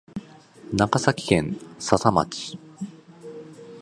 [0.73, 2.57] 長崎県佐々町